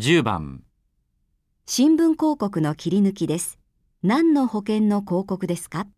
[0.00, 0.62] 10番
[1.66, 3.58] 新聞広告の切り抜きです。
[4.04, 5.88] 何の保険の広告ですか？